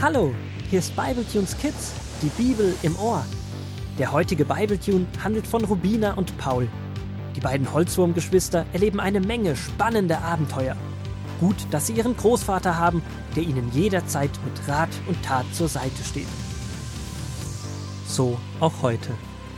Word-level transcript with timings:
Hallo, 0.00 0.32
hier 0.70 0.78
ist 0.78 0.94
Bibletunes 0.94 1.58
Kids, 1.58 1.92
die 2.22 2.28
Bibel 2.40 2.72
im 2.82 2.96
Ohr. 3.00 3.26
Der 3.98 4.12
heutige 4.12 4.44
Bibletune 4.44 5.08
handelt 5.24 5.44
von 5.44 5.64
Rubina 5.64 6.14
und 6.14 6.38
Paul. 6.38 6.68
Die 7.34 7.40
beiden 7.40 7.72
Holzwurmgeschwister 7.72 8.64
erleben 8.72 9.00
eine 9.00 9.18
Menge 9.18 9.56
spannender 9.56 10.22
Abenteuer. 10.22 10.76
Gut, 11.40 11.56
dass 11.72 11.88
sie 11.88 11.94
ihren 11.94 12.16
Großvater 12.16 12.76
haben, 12.76 13.02
der 13.34 13.42
ihnen 13.42 13.72
jederzeit 13.72 14.30
mit 14.44 14.68
Rat 14.68 14.88
und 15.08 15.20
Tat 15.24 15.46
zur 15.52 15.66
Seite 15.66 16.04
steht. 16.04 16.28
So 18.06 18.38
auch 18.60 18.82
heute, 18.82 19.10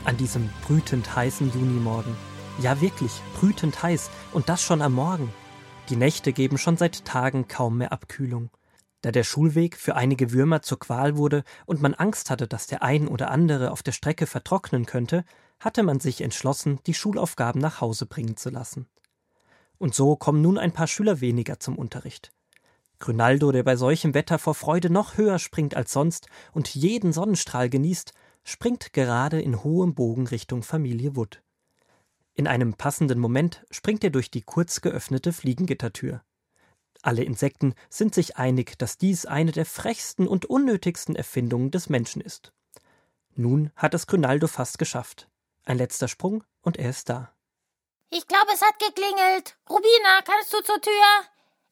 an 0.06 0.16
diesem 0.16 0.48
brütend 0.66 1.14
heißen 1.14 1.52
Junimorgen. 1.52 2.16
Ja 2.62 2.80
wirklich, 2.80 3.12
brütend 3.38 3.82
heiß 3.82 4.08
und 4.32 4.48
das 4.48 4.62
schon 4.62 4.80
am 4.80 4.94
Morgen. 4.94 5.30
Die 5.90 5.96
Nächte 5.96 6.32
geben 6.32 6.56
schon 6.56 6.78
seit 6.78 7.04
Tagen 7.04 7.46
kaum 7.46 7.76
mehr 7.76 7.92
Abkühlung. 7.92 8.48
Da 9.02 9.12
der 9.12 9.24
Schulweg 9.24 9.76
für 9.76 9.96
einige 9.96 10.32
Würmer 10.32 10.62
zur 10.62 10.78
Qual 10.78 11.16
wurde 11.16 11.42
und 11.64 11.80
man 11.80 11.94
Angst 11.94 12.28
hatte, 12.30 12.46
dass 12.46 12.66
der 12.66 12.82
ein 12.82 13.08
oder 13.08 13.30
andere 13.30 13.70
auf 13.70 13.82
der 13.82 13.92
Strecke 13.92 14.26
vertrocknen 14.26 14.84
könnte, 14.84 15.24
hatte 15.58 15.82
man 15.82 16.00
sich 16.00 16.20
entschlossen, 16.20 16.80
die 16.86 16.94
Schulaufgaben 16.94 17.60
nach 17.60 17.80
Hause 17.80 18.06
bringen 18.06 18.36
zu 18.36 18.50
lassen. 18.50 18.86
Und 19.78 19.94
so 19.94 20.16
kommen 20.16 20.42
nun 20.42 20.58
ein 20.58 20.72
paar 20.72 20.86
Schüler 20.86 21.20
weniger 21.20 21.58
zum 21.58 21.78
Unterricht. 21.78 22.32
Grünaldo, 22.98 23.50
der 23.50 23.62
bei 23.62 23.76
solchem 23.76 24.12
Wetter 24.12 24.38
vor 24.38 24.54
Freude 24.54 24.90
noch 24.90 25.16
höher 25.16 25.38
springt 25.38 25.74
als 25.74 25.92
sonst 25.92 26.28
und 26.52 26.74
jeden 26.74 27.14
Sonnenstrahl 27.14 27.70
genießt, 27.70 28.12
springt 28.44 28.92
gerade 28.92 29.40
in 29.40 29.64
hohem 29.64 29.94
Bogen 29.94 30.26
Richtung 30.26 30.62
Familie 30.62 31.16
Wood. 31.16 31.42
In 32.34 32.46
einem 32.46 32.74
passenden 32.74 33.18
Moment 33.18 33.64
springt 33.70 34.04
er 34.04 34.10
durch 34.10 34.30
die 34.30 34.42
kurz 34.42 34.82
geöffnete 34.82 35.32
Fliegengittertür. 35.32 36.22
Alle 37.02 37.24
Insekten 37.24 37.74
sind 37.88 38.14
sich 38.14 38.36
einig, 38.36 38.78
dass 38.78 38.98
dies 38.98 39.24
eine 39.24 39.52
der 39.52 39.64
frechsten 39.64 40.28
und 40.28 40.46
unnötigsten 40.46 41.16
Erfindungen 41.16 41.70
des 41.70 41.88
Menschen 41.88 42.20
ist. 42.20 42.52
Nun 43.34 43.70
hat 43.74 43.94
es 43.94 44.06
Grünaldo 44.06 44.48
fast 44.48 44.78
geschafft. 44.78 45.28
Ein 45.64 45.78
letzter 45.78 46.08
Sprung 46.08 46.44
und 46.60 46.76
er 46.76 46.90
ist 46.90 47.08
da. 47.08 47.32
Ich 48.10 48.26
glaube, 48.26 48.52
es 48.52 48.60
hat 48.60 48.78
geklingelt. 48.78 49.56
Rubina, 49.68 50.20
kannst 50.24 50.52
du 50.52 50.60
zur 50.62 50.80
Tür? 50.80 50.92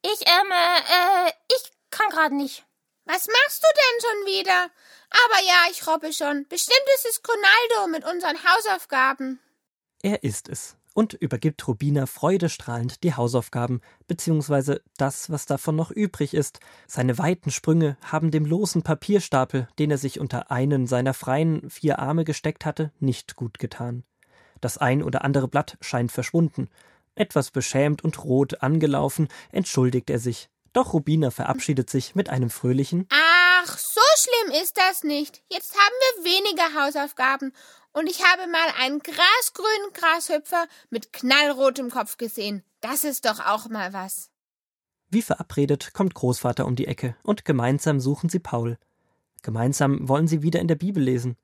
Ich, 0.03 0.21
ähm, 0.27 0.51
äh, 0.51 1.33
ich 1.49 1.73
kann 1.91 2.09
gerade 2.11 2.35
nicht. 2.35 2.65
Was 3.05 3.27
machst 3.27 3.63
du 3.63 3.69
denn 3.75 4.11
schon 4.11 4.27
wieder? 4.37 4.71
Aber 5.11 5.45
ja, 5.45 5.71
ich 5.71 5.87
robbe 5.87 6.13
schon. 6.13 6.47
Bestimmt 6.49 6.85
ist 6.95 7.07
es 7.07 7.23
Ronaldo 7.27 7.89
mit 7.89 8.05
unseren 8.05 8.37
Hausaufgaben. 8.45 9.41
Er 10.03 10.23
ist 10.23 10.49
es 10.49 10.78
und 10.99 11.13
übergibt 11.13 11.69
Rubina 11.69 12.07
freudestrahlend 12.07 13.05
die 13.05 13.15
Hausaufgaben, 13.15 13.83
beziehungsweise 14.09 14.83
das, 14.97 15.31
was 15.31 15.47
davon 15.47 15.77
noch 15.77 15.93
übrig 15.93 16.35
ist. 16.35 16.59
Seine 16.89 17.19
weiten 17.19 17.53
Sprünge 17.53 17.97
haben 18.03 18.33
dem 18.33 18.45
losen 18.45 18.83
Papierstapel, 18.83 19.69
den 19.79 19.93
er 19.93 19.99
sich 19.99 20.19
unter 20.19 20.51
einen 20.51 20.89
seiner 20.89 21.15
freien 21.15 21.71
vier 21.71 22.01
Arme 22.01 22.25
gesteckt 22.25 22.67
hatte, 22.67 22.91
nicht 22.99 23.37
gut 23.37 23.61
getan. 23.61 24.03
Das 24.61 24.77
ein 24.77 25.05
oder 25.05 25.25
andere 25.25 25.47
Blatt 25.47 25.79
scheint 25.81 26.11
verschwunden. 26.11 26.69
Etwas 27.15 27.53
beschämt 27.53 28.03
und 28.03 28.25
rot 28.25 28.61
angelaufen, 28.65 29.29
entschuldigt 29.53 30.11
er 30.11 30.19
sich. 30.19 30.51
Doch 30.73 30.95
Rubina 30.95 31.31
verabschiedet 31.31 31.89
sich 31.91 32.17
mit 32.17 32.29
einem 32.29 32.51
fröhlichen 32.51 33.07
so 33.09 33.28
schlimm 34.19 34.63
ist 34.63 34.77
das 34.77 35.05
nicht. 35.05 35.43
Jetzt 35.51 35.75
haben 35.75 35.95
wir 36.01 36.33
weniger 36.33 36.83
Hausaufgaben. 36.83 37.53
Und 37.93 38.09
ich 38.09 38.23
habe 38.25 38.47
mal 38.51 38.69
einen 38.79 39.01
grasgrünen 39.01 39.93
Grashüpfer 39.93 40.67
mit 40.91 41.13
knallrotem 41.13 41.91
Kopf 41.91 42.17
gesehen. 42.17 42.63
Das 42.81 43.05
ist 43.05 43.25
doch 43.25 43.41
auch 43.41 43.69
mal 43.69 43.93
was. 43.93 44.31
Wie 45.11 45.23
verabredet 45.23 45.95
kommt 45.95 46.15
Großvater 46.15 46.67
um 46.67 46.77
die 46.77 46.87
Ecke 46.87 47.17
und 47.23 47.45
gemeinsam 47.45 47.99
suchen 47.99 48.29
sie 48.29 48.41
Paul. 48.41 48.79
Gemeinsam 49.43 50.09
wollen 50.09 50.29
sie 50.29 50.43
wieder 50.43 50.61
in 50.61 50.69
der 50.69 50.75
Bibel 50.75 51.03
lesen. 51.03 51.37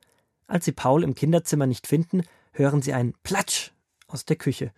Als 0.46 0.66
sie 0.66 0.72
Paul 0.72 1.02
im 1.02 1.14
Kinderzimmer 1.14 1.66
nicht 1.66 1.86
finden, 1.86 2.22
hören 2.52 2.82
sie 2.82 2.92
ein 2.92 3.14
Platsch 3.22 3.72
aus 4.06 4.24
der 4.24 4.36
Küche. 4.36 4.72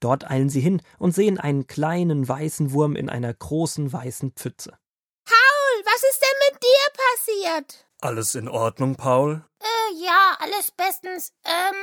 Dort 0.00 0.28
eilen 0.28 0.50
sie 0.50 0.60
hin 0.60 0.82
und 0.98 1.14
sehen 1.14 1.38
einen 1.38 1.68
kleinen 1.68 2.26
weißen 2.26 2.72
Wurm 2.72 2.96
in 2.96 3.08
einer 3.08 3.32
großen 3.32 3.92
weißen 3.92 4.32
Pfütze. 4.32 4.76
Paul, 5.24 5.84
was 5.84 6.02
ist 6.02 6.20
denn 6.20 6.52
mit 6.52 6.62
dir 6.62 6.91
passiert? 7.22 7.86
Alles 8.00 8.34
in 8.34 8.48
Ordnung, 8.48 8.96
Paul? 8.96 9.44
Äh, 9.60 9.94
ja, 10.04 10.36
alles 10.40 10.70
bestens. 10.72 11.32
Ähm, 11.44 11.76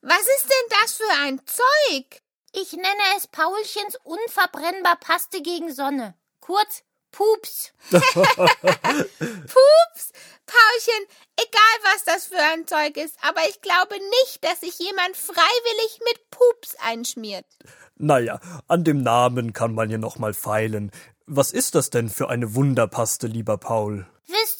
Was 0.00 0.20
ist 0.20 0.44
denn 0.44 0.78
das 0.80 0.92
für 0.94 1.12
ein 1.24 1.40
Zeug? 1.46 2.22
ich 2.58 2.72
nenne 2.72 2.86
es 3.18 3.26
Paulchens 3.26 3.98
unverbrennbar 4.02 4.96
Paste 4.96 5.42
gegen 5.42 5.74
Sonne. 5.74 6.14
Kurz, 6.40 6.84
Pups. 7.12 7.74
Pups, 7.90 8.00
Paulchen, 10.46 11.06
egal 11.36 11.76
was 11.82 12.04
das 12.04 12.24
für 12.26 12.38
ein 12.38 12.66
Zeug 12.66 12.96
ist, 12.96 13.18
aber 13.20 13.42
ich 13.50 13.60
glaube 13.60 13.96
nicht, 14.22 14.42
dass 14.42 14.60
sich 14.60 14.78
jemand 14.78 15.18
freiwillig 15.18 16.00
mit 16.06 16.30
Pups 16.30 16.76
einschmiert. 16.82 17.44
Naja, 17.96 18.40
an 18.68 18.84
dem 18.84 19.02
Namen 19.02 19.52
kann 19.52 19.74
man 19.74 19.90
ja 19.90 19.98
noch 19.98 20.18
mal 20.18 20.32
feilen. 20.32 20.90
Was 21.26 21.52
ist 21.52 21.74
das 21.74 21.90
denn 21.90 22.08
für 22.08 22.30
eine 22.30 22.54
Wunderpaste, 22.54 23.26
lieber 23.26 23.58
Paul? 23.58 24.06
Wisst 24.28 24.55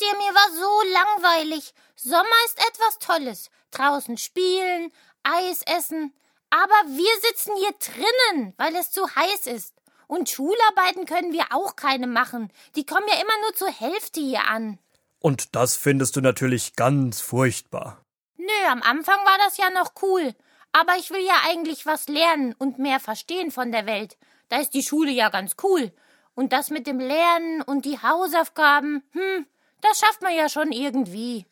so 0.55 0.83
langweilig. 0.93 1.75
Sommer 1.95 2.25
ist 2.47 2.59
etwas 2.69 2.99
Tolles. 2.99 3.51
Draußen 3.71 4.19
spielen, 4.19 4.93
Eis 5.23 5.63
essen. 5.67 6.15
Aber 6.51 6.89
wir 6.89 7.21
sitzen 7.23 7.53
hier 7.57 7.75
drinnen, 7.81 8.55
weil 8.57 8.75
es 8.77 8.91
zu 8.91 9.15
heiß 9.15 9.47
ist. 9.47 9.75
Und 10.07 10.31
Schularbeiten 10.31 11.05
können 11.05 11.33
wir 11.33 11.47
auch 11.51 11.75
keine 11.75 12.07
machen. 12.07 12.53
Die 12.77 12.87
kommen 12.87 13.07
ja 13.09 13.17
immer 13.17 13.41
nur 13.43 13.55
zur 13.55 13.71
Hälfte 13.71 14.21
hier 14.21 14.47
an. 14.47 14.79
Und 15.19 15.57
das 15.57 15.77
findest 15.77 16.15
du 16.17 16.21
natürlich 16.21 16.77
ganz 16.77 17.21
furchtbar. 17.21 18.01
Nö, 18.37 18.69
am 18.71 18.83
Anfang 18.83 19.19
war 19.25 19.39
das 19.39 19.57
ja 19.57 19.71
noch 19.71 19.93
cool. 20.03 20.35
Aber 20.73 20.97
ich 20.99 21.11
will 21.11 21.25
ja 21.25 21.35
eigentlich 21.47 21.87
was 21.87 22.07
lernen 22.07 22.55
und 22.59 22.79
mehr 22.79 23.01
verstehen 23.01 23.51
von 23.51 23.73
der 23.73 23.87
Welt. 23.87 24.17
Da 24.49 24.61
ist 24.61 24.75
die 24.75 24.83
Schule 24.83 25.11
ja 25.11 25.31
ganz 25.31 25.57
cool. 25.63 25.93
Und 26.35 26.53
das 26.53 26.71
mit 26.71 26.87
dem 26.87 27.01
Lernen 27.01 27.63
und 27.63 27.87
die 27.87 28.01
Hausaufgaben, 28.01 29.03
hm, 29.13 29.47
das 29.81 29.99
schafft 29.99 30.23
man 30.23 30.35
ja 30.35 30.49
schon 30.49 30.73
irgendwie. 30.73 31.47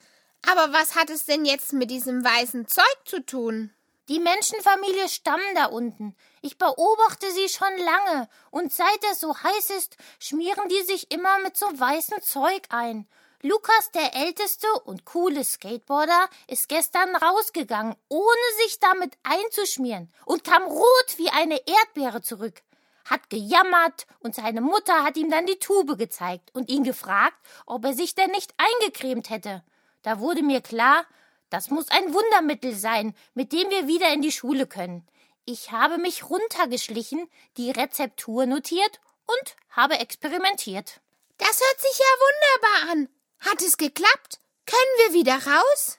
Aber 0.46 0.72
was 0.72 0.94
hat 0.94 1.10
es 1.10 1.24
denn 1.24 1.44
jetzt 1.44 1.72
mit 1.72 1.90
diesem 1.90 2.24
weißen 2.24 2.68
Zeug 2.68 2.96
zu 3.04 3.24
tun? 3.24 3.70
Die 4.08 4.18
Menschenfamilie 4.18 5.08
Stamm 5.08 5.40
da 5.54 5.66
unten. 5.66 6.14
Ich 6.42 6.58
beobachte 6.58 7.30
sie 7.32 7.48
schon 7.48 7.78
lange, 7.78 8.28
und 8.50 8.70
seit 8.70 9.02
es 9.10 9.20
so 9.20 9.34
heiß 9.34 9.70
ist, 9.70 9.96
schmieren 10.18 10.68
die 10.68 10.82
sich 10.82 11.10
immer 11.10 11.38
mit 11.38 11.56
so 11.56 11.66
weißem 11.66 12.20
Zeug 12.20 12.64
ein. 12.68 13.08
Lukas, 13.40 13.90
der 13.92 14.14
älteste 14.14 14.66
und 14.84 15.04
coole 15.04 15.44
Skateboarder, 15.44 16.28
ist 16.48 16.68
gestern 16.68 17.16
rausgegangen, 17.16 17.94
ohne 18.08 18.62
sich 18.62 18.78
damit 18.78 19.14
einzuschmieren, 19.22 20.12
und 20.26 20.44
kam 20.44 20.62
rot 20.64 21.14
wie 21.16 21.30
eine 21.30 21.60
Erdbeere 21.66 22.20
zurück. 22.20 22.62
Hat 23.04 23.28
gejammert, 23.30 24.06
und 24.20 24.34
seine 24.34 24.60
Mutter 24.60 25.04
hat 25.04 25.16
ihm 25.16 25.30
dann 25.30 25.46
die 25.46 25.58
Tube 25.58 25.98
gezeigt 25.98 26.50
und 26.54 26.70
ihn 26.70 26.84
gefragt, 26.84 27.36
ob 27.66 27.84
er 27.84 27.94
sich 27.94 28.14
denn 28.14 28.30
nicht 28.30 28.54
eingecremt 28.56 29.30
hätte. 29.30 29.62
Da 30.02 30.20
wurde 30.20 30.42
mir 30.42 30.60
klar, 30.60 31.04
das 31.50 31.70
muss 31.70 31.88
ein 31.88 32.14
Wundermittel 32.14 32.74
sein, 32.74 33.14
mit 33.34 33.52
dem 33.52 33.70
wir 33.70 33.86
wieder 33.86 34.12
in 34.12 34.22
die 34.22 34.32
Schule 34.32 34.66
können. 34.66 35.06
Ich 35.44 35.72
habe 35.72 35.98
mich 35.98 36.28
runtergeschlichen, 36.28 37.28
die 37.58 37.70
Rezeptur 37.70 38.46
notiert 38.46 39.00
und 39.26 39.56
habe 39.70 39.98
experimentiert. 39.98 41.00
Das 41.38 41.60
hört 41.60 41.80
sich 41.80 41.98
ja 41.98 42.04
wunderbar 42.24 42.92
an. 42.92 43.08
Hat 43.40 43.60
es 43.60 43.76
geklappt? 43.76 44.40
Können 44.66 44.80
wir 44.98 45.12
wieder 45.12 45.34
raus? 45.34 45.98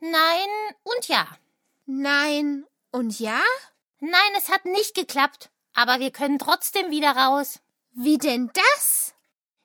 Nein 0.00 0.48
und 0.84 1.08
ja. 1.08 1.26
Nein 1.84 2.66
und 2.90 3.18
ja? 3.20 3.42
Nein, 4.00 4.32
es 4.36 4.48
hat 4.48 4.64
nicht 4.64 4.94
geklappt, 4.94 5.50
aber 5.78 6.00
wir 6.00 6.10
können 6.10 6.40
trotzdem 6.40 6.90
wieder 6.90 7.12
raus. 7.12 7.60
Wie 7.92 8.18
denn 8.18 8.50
das? 8.52 9.14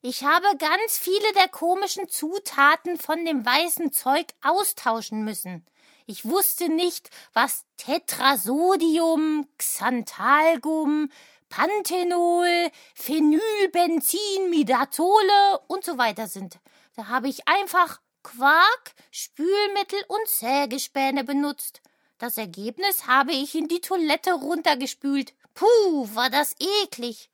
Ich 0.03 0.23
habe 0.23 0.45
ganz 0.57 0.99
viele 0.99 1.33
der 1.33 1.47
komischen 1.47 2.07
Zutaten 2.07 2.99
von 2.99 3.25
dem 3.25 3.43
weißen 3.43 3.91
Zeug 3.91 4.27
austauschen 4.43 5.23
müssen. 5.23 5.65
Ich 6.05 6.25
wusste 6.25 6.69
nicht, 6.69 7.09
was 7.33 7.65
Tetrasodium, 7.77 9.47
Xanthalgum, 9.57 11.09
Panthenol, 11.49 12.69
Phenylbenzinmidazole 12.93 15.61
und 15.65 15.83
so 15.83 15.97
weiter 15.97 16.27
sind. 16.27 16.59
Da 16.95 17.07
habe 17.07 17.27
ich 17.27 17.47
einfach 17.47 18.01
Quark, 18.21 18.93
Spülmittel 19.09 20.03
und 20.07 20.27
Sägespäne 20.27 21.23
benutzt. 21.23 21.81
Das 22.19 22.37
Ergebnis 22.37 23.07
habe 23.07 23.31
ich 23.31 23.55
in 23.55 23.67
die 23.67 23.81
Toilette 23.81 24.33
runtergespült. 24.33 25.33
Puh, 25.53 26.07
war 26.13 26.29
das 26.29 26.55
eklig. 26.59 27.29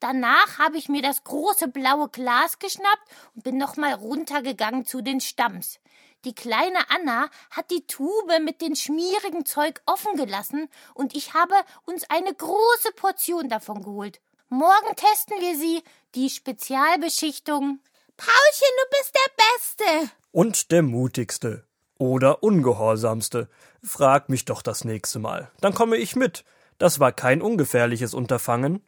Danach 0.00 0.58
habe 0.58 0.78
ich 0.78 0.88
mir 0.88 1.02
das 1.02 1.24
große 1.24 1.68
blaue 1.68 2.08
Glas 2.08 2.58
geschnappt 2.58 3.08
und 3.34 3.42
bin 3.44 3.58
nochmal 3.58 3.94
runtergegangen 3.94 4.86
zu 4.86 5.02
den 5.02 5.20
Stamms. 5.20 5.80
Die 6.24 6.34
kleine 6.34 6.90
Anna 6.90 7.28
hat 7.50 7.70
die 7.70 7.86
Tube 7.86 8.40
mit 8.44 8.60
dem 8.60 8.74
schmierigen 8.74 9.44
Zeug 9.44 9.80
offen 9.86 10.16
gelassen 10.16 10.68
und 10.94 11.16
ich 11.16 11.34
habe 11.34 11.54
uns 11.84 12.08
eine 12.10 12.34
große 12.34 12.92
Portion 12.96 13.48
davon 13.48 13.82
geholt. 13.82 14.20
Morgen 14.48 14.96
testen 14.96 15.40
wir 15.40 15.56
sie, 15.56 15.82
die 16.14 16.30
Spezialbeschichtung. 16.30 17.80
Paulchen, 18.16 18.74
du 18.76 18.98
bist 18.98 19.14
der 19.14 19.96
Beste. 20.00 20.12
Und 20.32 20.72
der 20.72 20.82
mutigste. 20.82 21.64
Oder 21.98 22.42
ungehorsamste. 22.42 23.48
Frag 23.82 24.28
mich 24.28 24.44
doch 24.44 24.62
das 24.62 24.84
nächste 24.84 25.18
Mal. 25.18 25.50
Dann 25.60 25.74
komme 25.74 25.96
ich 25.96 26.16
mit. 26.16 26.44
Das 26.78 27.00
war 27.00 27.12
kein 27.12 27.42
ungefährliches 27.42 28.14
Unterfangen. 28.14 28.82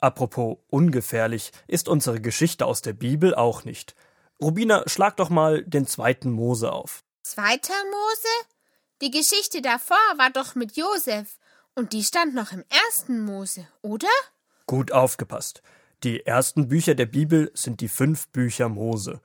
Apropos 0.00 0.58
ungefährlich 0.68 1.52
ist 1.66 1.88
unsere 1.88 2.20
Geschichte 2.20 2.66
aus 2.66 2.82
der 2.82 2.92
Bibel 2.92 3.34
auch 3.34 3.64
nicht. 3.64 3.94
Rubina, 4.40 4.82
schlag 4.86 5.16
doch 5.16 5.30
mal 5.30 5.64
den 5.64 5.86
zweiten 5.86 6.30
Mose 6.30 6.72
auf. 6.72 7.02
Zweiter 7.22 7.72
Mose? 7.90 8.48
Die 9.00 9.10
Geschichte 9.10 9.62
davor 9.62 9.96
war 10.16 10.30
doch 10.30 10.54
mit 10.54 10.76
Josef. 10.76 11.38
Und 11.74 11.92
die 11.92 12.04
stand 12.04 12.34
noch 12.34 12.52
im 12.52 12.64
ersten 12.68 13.20
Mose, 13.20 13.68
oder? 13.82 14.08
Gut 14.66 14.92
aufgepasst. 14.92 15.62
Die 16.02 16.24
ersten 16.24 16.68
Bücher 16.68 16.94
der 16.94 17.06
Bibel 17.06 17.50
sind 17.54 17.80
die 17.80 17.88
fünf 17.88 18.28
Bücher 18.28 18.68
Mose. 18.68 19.20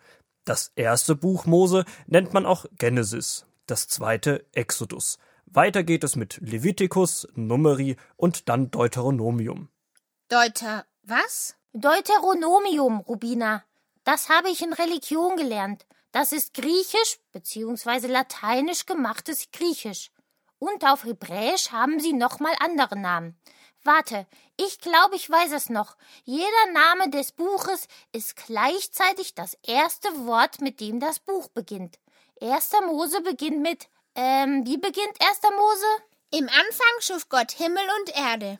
Das 0.46 0.72
erste 0.76 1.16
Buch 1.16 1.46
Mose 1.46 1.86
nennt 2.08 2.34
man 2.34 2.46
auch 2.46 2.66
Genesis, 2.78 3.46
das 3.68 3.88
zweite 3.88 4.46
Exodus. 4.54 5.18
Weiter 5.54 5.84
geht 5.84 6.06
es 6.06 6.16
mit 6.16 6.38
Levitikus, 6.38 7.28
Numeri 7.36 7.98
und 8.16 8.48
dann 8.48 8.72
Deuteronomium. 8.72 9.68
Deuter 10.30 10.86
was? 11.04 11.56
Deuteronomium, 11.74 13.02
Rubina. 13.02 13.66
Das 14.06 14.30
habe 14.30 14.50
ich 14.50 14.62
in 14.62 14.72
Religion 14.72 15.36
gelernt. 15.36 15.86
Das 16.14 16.32
ist 16.32 16.54
griechisch 16.54 17.20
bzw. 17.34 18.08
lateinisch 18.08 18.86
gemachtes 18.86 19.52
Griechisch. 19.52 20.12
Und 20.58 20.86
auf 20.86 21.04
Hebräisch 21.04 21.74
haben 21.74 22.00
sie 22.00 22.14
nochmal 22.14 22.54
andere 22.60 22.98
Namen. 22.98 23.38
Warte, 23.84 24.28
ich 24.56 24.80
glaube, 24.80 25.18
ich 25.18 25.30
weiß 25.30 25.52
es 25.52 25.70
noch. 25.70 25.98
Jeder 26.24 26.72
Name 26.72 27.10
des 27.10 27.34
Buches 27.34 27.90
ist 28.14 28.38
gleichzeitig 28.38 29.36
das 29.36 29.58
erste 29.64 30.08
Wort, 30.26 30.62
mit 30.62 30.80
dem 30.80 31.02
das 31.02 31.20
Buch 31.20 31.50
beginnt. 31.50 32.00
Erster 32.40 32.86
Mose 32.86 33.22
beginnt 33.22 33.62
mit, 33.62 33.90
ähm, 34.16 34.66
wie 34.66 34.78
beginnt 34.78 35.18
erster 35.20 35.52
Mose? 35.52 35.86
Im 36.32 36.46
Anfang 36.46 36.96
schuf 37.00 37.30
Gott 37.30 37.52
Himmel 37.52 37.84
und 38.00 38.18
Erde. 38.18 38.60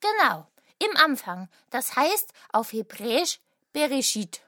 Genau, 0.00 0.46
im 0.78 0.96
Anfang. 0.96 1.48
Das 1.70 1.96
heißt 1.96 2.32
auf 2.52 2.72
Hebräisch 2.72 3.40
Bereshit. 3.72 4.42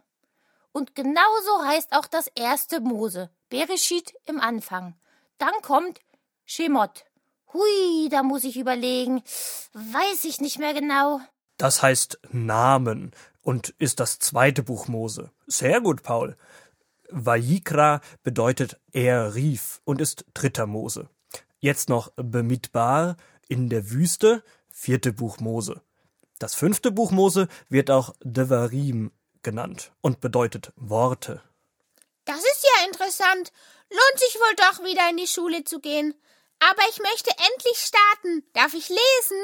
Und 0.73 0.95
genauso 0.95 1.65
heißt 1.65 1.93
auch 1.93 2.07
das 2.07 2.27
erste 2.35 2.81
Mose. 2.81 3.31
Bereshit 3.49 4.15
im 4.27 4.41
Anfang. 4.41 4.97
Dann 5.39 5.55
kommt 5.63 6.01
Shemot. 6.45 7.05
Hui, 7.53 8.09
da 8.11 8.25
muss 8.25 8.43
ich 8.43 8.57
überlegen. 8.57 9.23
Weiß 9.73 10.25
ich 10.25 10.41
nicht 10.41 10.59
mehr 10.59 10.75
genau. 10.75 11.21
Das 11.57 11.83
heißt 11.83 12.19
Namen 12.33 13.13
und 13.43 13.69
ist 13.79 14.01
das 14.01 14.19
zweite 14.19 14.65
Buch 14.65 14.89
Mose. 14.89 15.31
Sehr 15.47 15.81
gut, 15.81 16.03
Paul. 16.03 16.37
Vayikra 17.11 18.01
bedeutet 18.23 18.81
er 18.93 19.35
rief 19.35 19.81
und 19.85 20.01
ist 20.01 20.25
dritter 20.35 20.67
Mose. 20.67 21.09
Jetzt 21.61 21.89
noch 21.89 22.13
Bemidbar 22.17 23.17
in 23.49 23.69
der 23.69 23.91
Wüste, 23.91 24.43
vierte 24.71 25.13
Buch 25.13 25.39
Mose. 25.41 25.83
Das 26.39 26.55
fünfte 26.55 26.91
Buch 26.91 27.11
Mose 27.11 27.49
wird 27.69 27.91
auch 27.91 28.15
Devarim 28.23 29.13
genannt 29.43 29.93
und 30.01 30.21
bedeutet 30.21 30.73
Worte. 30.77 31.43
Das 32.25 32.39
ist 32.39 32.65
ja 32.65 32.87
interessant. 32.87 33.53
Lohnt 33.91 34.19
sich 34.19 34.35
wohl 34.37 34.55
doch 34.57 34.85
wieder 34.85 35.09
in 35.11 35.17
die 35.17 35.27
Schule 35.27 35.65
zu 35.65 35.81
gehen. 35.81 36.15
Aber 36.59 36.83
ich 36.91 36.99
möchte 36.99 37.31
endlich 37.31 37.79
starten. 37.79 38.43
Darf 38.55 38.75
ich 38.75 38.89
lesen? 38.89 39.43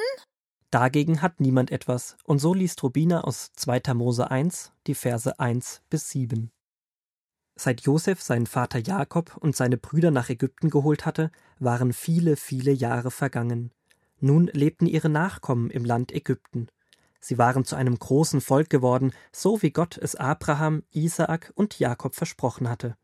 Dagegen 0.70 1.20
hat 1.20 1.40
niemand 1.40 1.72
etwas, 1.72 2.16
und 2.24 2.38
so 2.38 2.54
liest 2.54 2.82
Rubina 2.82 3.22
aus 3.22 3.50
2. 3.56 3.94
Mose 3.94 4.30
1 4.30 4.72
die 4.86 4.94
Verse 4.94 5.38
1 5.38 5.82
bis 5.90 6.10
7. 6.10 6.52
Seit 7.62 7.82
Josef 7.82 8.22
seinen 8.22 8.46
Vater 8.46 8.78
Jakob 8.78 9.36
und 9.36 9.54
seine 9.54 9.76
Brüder 9.76 10.10
nach 10.10 10.30
Ägypten 10.30 10.70
geholt 10.70 11.04
hatte, 11.04 11.30
waren 11.58 11.92
viele, 11.92 12.36
viele 12.36 12.72
Jahre 12.72 13.10
vergangen. 13.10 13.70
Nun 14.18 14.46
lebten 14.46 14.86
ihre 14.86 15.10
Nachkommen 15.10 15.68
im 15.68 15.84
Land 15.84 16.10
Ägypten. 16.10 16.68
Sie 17.20 17.36
waren 17.36 17.66
zu 17.66 17.76
einem 17.76 17.98
großen 17.98 18.40
Volk 18.40 18.70
geworden, 18.70 19.12
so 19.30 19.60
wie 19.60 19.72
Gott 19.72 19.98
es 19.98 20.16
Abraham, 20.16 20.84
Isaak 20.90 21.52
und 21.54 21.78
Jakob 21.78 22.14
versprochen 22.14 22.66
hatte. 22.66 22.96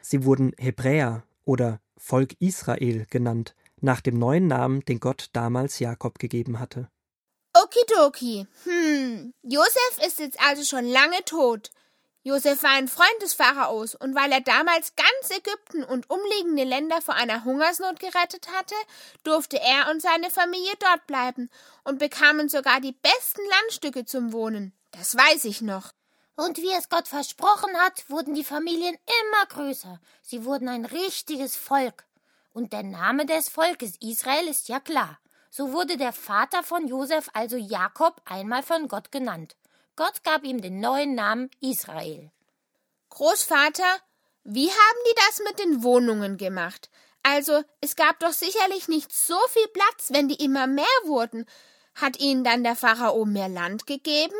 Sie 0.00 0.24
wurden 0.24 0.52
Hebräer 0.58 1.24
oder 1.44 1.80
Volk 1.96 2.36
Israel 2.38 3.06
genannt, 3.10 3.56
nach 3.80 4.00
dem 4.00 4.16
neuen 4.16 4.46
Namen, 4.46 4.84
den 4.84 5.00
Gott 5.00 5.30
damals 5.32 5.80
Jakob 5.80 6.20
gegeben 6.20 6.60
hatte. 6.60 6.88
Okidoki. 7.52 8.46
Hm, 8.62 9.34
Josef 9.42 10.06
ist 10.06 10.20
jetzt 10.20 10.38
also 10.40 10.62
schon 10.62 10.86
lange 10.86 11.24
tot. 11.24 11.72
Josef 12.26 12.62
war 12.62 12.70
ein 12.70 12.88
Freund 12.88 13.20
des 13.20 13.34
Pharaos, 13.34 13.94
und 13.94 14.14
weil 14.14 14.32
er 14.32 14.40
damals 14.40 14.94
ganz 14.96 15.30
Ägypten 15.30 15.84
und 15.84 16.08
umliegende 16.08 16.64
Länder 16.64 17.02
vor 17.02 17.12
einer 17.12 17.44
Hungersnot 17.44 18.00
gerettet 18.00 18.48
hatte, 18.56 18.74
durfte 19.24 19.60
er 19.60 19.90
und 19.90 20.00
seine 20.00 20.30
Familie 20.30 20.72
dort 20.80 21.06
bleiben 21.06 21.50
und 21.84 21.98
bekamen 21.98 22.48
sogar 22.48 22.80
die 22.80 22.92
besten 22.92 23.42
Landstücke 23.50 24.06
zum 24.06 24.32
Wohnen. 24.32 24.72
Das 24.92 25.14
weiß 25.14 25.44
ich 25.44 25.60
noch. 25.60 25.92
Und 26.34 26.56
wie 26.56 26.72
es 26.72 26.88
Gott 26.88 27.08
versprochen 27.08 27.76
hat, 27.76 28.08
wurden 28.08 28.34
die 28.34 28.42
Familien 28.42 28.94
immer 28.94 29.46
größer. 29.50 30.00
Sie 30.22 30.46
wurden 30.46 30.70
ein 30.70 30.86
richtiges 30.86 31.56
Volk. 31.56 32.06
Und 32.54 32.72
der 32.72 32.84
Name 32.84 33.26
des 33.26 33.50
Volkes 33.50 33.96
Israel 34.00 34.48
ist 34.48 34.68
ja 34.68 34.80
klar. 34.80 35.18
So 35.50 35.72
wurde 35.72 35.98
der 35.98 36.14
Vater 36.14 36.62
von 36.62 36.88
Josef, 36.88 37.28
also 37.34 37.58
Jakob, 37.58 38.22
einmal 38.24 38.62
von 38.62 38.88
Gott 38.88 39.12
genannt. 39.12 39.56
Gott 39.96 40.24
gab 40.24 40.44
ihm 40.44 40.60
den 40.60 40.80
neuen 40.80 41.14
Namen 41.14 41.50
Israel. 41.60 42.30
Großvater, 43.10 43.98
wie 44.42 44.68
haben 44.68 44.98
die 45.06 45.14
das 45.26 45.40
mit 45.46 45.58
den 45.60 45.82
Wohnungen 45.82 46.36
gemacht? 46.36 46.90
Also, 47.22 47.62
es 47.80 47.96
gab 47.96 48.18
doch 48.20 48.32
sicherlich 48.32 48.88
nicht 48.88 49.12
so 49.12 49.36
viel 49.48 49.68
Platz, 49.68 50.10
wenn 50.10 50.28
die 50.28 50.42
immer 50.44 50.66
mehr 50.66 50.84
wurden. 51.04 51.46
Hat 51.94 52.18
ihnen 52.18 52.44
dann 52.44 52.64
der 52.64 52.76
Pharao 52.76 53.24
mehr 53.24 53.48
Land 53.48 53.86
gegeben? 53.86 54.34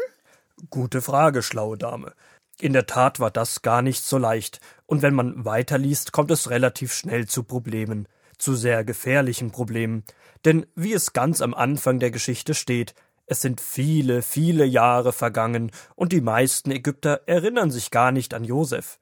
Gute 0.71 1.01
Frage, 1.01 1.43
schlaue 1.43 1.79
Dame. 1.79 2.15
In 2.61 2.73
der 2.73 2.87
Tat 2.87 3.21
war 3.21 3.31
das 3.31 3.63
gar 3.63 3.81
nicht 3.81 4.05
so 4.05 4.19
leicht, 4.19 4.61
und 4.87 5.03
wenn 5.03 5.15
man 5.15 5.45
weiterliest, 5.45 6.13
kommt 6.13 6.31
es 6.31 6.51
relativ 6.51 6.93
schnell 6.93 7.27
zu 7.27 7.43
Problemen, 7.43 8.07
zu 8.39 8.55
sehr 8.55 8.85
gefährlichen 8.85 9.51
Problemen, 9.51 10.05
denn 10.45 10.67
wie 10.75 10.93
es 10.93 11.13
ganz 11.13 11.41
am 11.41 11.55
Anfang 11.55 12.01
der 12.01 12.11
Geschichte 12.11 12.55
steht, 12.55 12.95
es 13.27 13.41
sind 13.41 13.61
viele, 13.61 14.23
viele 14.23 14.65
Jahre 14.65 15.13
vergangen, 15.13 15.71
und 15.95 16.13
die 16.13 16.21
meisten 16.21 16.71
Ägypter 16.71 17.23
erinnern 17.27 17.71
sich 17.71 17.91
gar 17.91 18.13
nicht 18.13 18.35
an 18.35 18.45
Josef. 18.45 18.99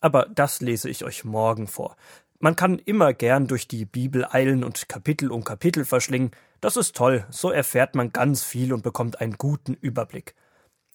Aber 0.00 0.26
das 0.34 0.60
lese 0.60 0.88
ich 0.88 1.04
euch 1.04 1.24
morgen 1.24 1.66
vor. 1.66 1.96
Man 2.38 2.56
kann 2.56 2.78
immer 2.78 3.12
gern 3.12 3.46
durch 3.46 3.68
die 3.68 3.84
Bibel 3.84 4.24
eilen 4.24 4.64
und 4.64 4.88
Kapitel 4.88 5.30
um 5.30 5.44
Kapitel 5.44 5.84
verschlingen. 5.84 6.30
Das 6.60 6.76
ist 6.76 6.96
toll, 6.96 7.26
so 7.30 7.50
erfährt 7.50 7.94
man 7.94 8.12
ganz 8.12 8.42
viel 8.42 8.72
und 8.72 8.82
bekommt 8.82 9.20
einen 9.20 9.34
guten 9.34 9.74
Überblick. 9.74 10.34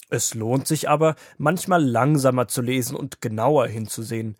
Es 0.09 0.33
lohnt 0.33 0.67
sich 0.67 0.89
aber, 0.89 1.15
manchmal 1.37 1.83
langsamer 1.83 2.47
zu 2.47 2.61
lesen 2.61 2.95
und 2.95 3.21
genauer 3.21 3.67
hinzusehen. 3.67 4.37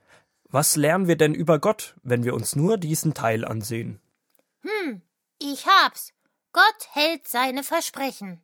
Was 0.49 0.75
lernen 0.75 1.07
wir 1.07 1.15
denn 1.15 1.33
über 1.33 1.59
Gott, 1.59 1.95
wenn 2.03 2.23
wir 2.23 2.33
uns 2.33 2.55
nur 2.55 2.77
diesen 2.77 3.13
Teil 3.13 3.45
ansehen? 3.45 3.99
Hm, 4.61 5.01
ich 5.39 5.65
hab's. 5.67 6.11
Gott 6.55 6.87
hält 6.93 7.27
seine 7.27 7.63
Versprechen. 7.63 8.41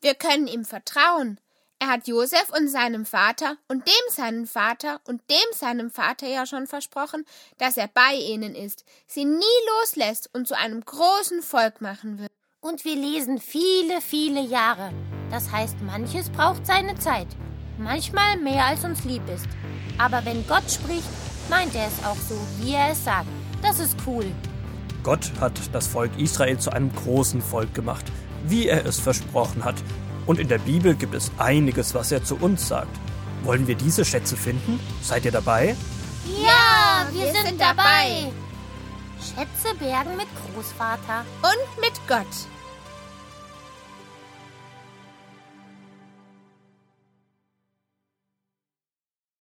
Wir 0.00 0.14
können 0.14 0.46
ihm 0.46 0.64
vertrauen. 0.64 1.40
Er 1.80 1.88
hat 1.88 2.06
Josef 2.06 2.50
und 2.56 2.68
seinem 2.68 3.04
Vater 3.04 3.56
und 3.66 3.84
dem 3.84 4.12
seinen 4.12 4.46
Vater 4.46 5.00
und 5.08 5.20
dem 5.28 5.52
seinem 5.52 5.90
Vater 5.90 6.28
ja 6.28 6.46
schon 6.46 6.68
versprochen, 6.68 7.24
dass 7.56 7.76
er 7.76 7.88
bei 7.88 8.14
ihnen 8.14 8.54
ist, 8.54 8.84
sie 9.08 9.24
nie 9.24 9.42
loslässt 9.80 10.32
und 10.32 10.46
zu 10.46 10.56
einem 10.56 10.84
großen 10.84 11.42
Volk 11.42 11.80
machen 11.80 12.20
wird. 12.20 12.30
Und 12.60 12.84
wir 12.84 12.94
lesen 12.94 13.40
viele, 13.40 14.00
viele 14.02 14.40
Jahre. 14.40 14.92
Das 15.32 15.50
heißt, 15.50 15.80
manches 15.80 16.30
braucht 16.30 16.64
seine 16.64 16.96
Zeit. 17.00 17.26
Manchmal 17.76 18.36
mehr 18.36 18.66
als 18.66 18.84
uns 18.84 19.02
lieb 19.02 19.28
ist. 19.28 19.48
Aber 19.98 20.24
wenn 20.24 20.46
Gott 20.46 20.70
spricht, 20.70 21.08
meint 21.50 21.74
er 21.74 21.88
es 21.88 22.04
auch 22.04 22.20
so, 22.28 22.38
wie 22.60 22.74
er 22.74 22.92
es 22.92 23.04
sagt. 23.04 23.26
Das 23.62 23.80
ist 23.80 23.96
cool. 24.06 24.32
Gott 25.08 25.32
hat 25.40 25.58
das 25.72 25.86
Volk 25.86 26.10
Israel 26.18 26.58
zu 26.58 26.70
einem 26.70 26.94
großen 26.94 27.40
Volk 27.40 27.72
gemacht, 27.72 28.04
wie 28.44 28.68
er 28.68 28.84
es 28.84 29.00
versprochen 29.00 29.64
hat. 29.64 29.76
Und 30.26 30.38
in 30.38 30.48
der 30.48 30.58
Bibel 30.58 30.94
gibt 30.94 31.14
es 31.14 31.30
einiges, 31.38 31.94
was 31.94 32.12
er 32.12 32.22
zu 32.22 32.36
uns 32.36 32.68
sagt. 32.68 32.94
Wollen 33.42 33.66
wir 33.66 33.74
diese 33.74 34.04
Schätze 34.04 34.36
finden? 34.36 34.78
Seid 35.00 35.24
ihr 35.24 35.32
dabei? 35.32 35.74
Ja, 36.44 37.06
wir, 37.10 37.32
sind 37.32 37.58
dabei. 37.58 38.30
Schätze 39.18 39.74
bergen 39.78 40.14
mit 40.18 40.26
Großvater. 40.54 41.24
Und 41.40 41.80
mit 41.80 41.94
Gott. 42.06 42.26